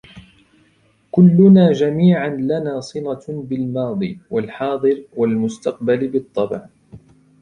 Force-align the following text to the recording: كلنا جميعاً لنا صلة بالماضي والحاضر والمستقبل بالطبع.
كلنا 1.11 1.71
جميعاً 1.71 2.27
لنا 2.29 2.79
صلة 2.79 3.23
بالماضي 3.27 4.19
والحاضر 4.29 5.03
والمستقبل 5.15 6.07
بالطبع. 6.07 6.67